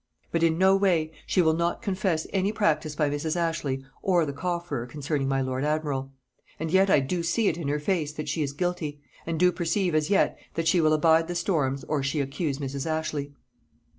[0.31, 3.35] But in no way she will not confess any practice by Mrs.
[3.35, 6.11] Ashley or the cofferer concerning my lord admiral;
[6.59, 9.51] and yet I do see it in her face that she is guilty, and do
[9.51, 12.87] perceive as yet that she will abide the storms or she accuse Mrs.
[12.87, 13.35] Ashley.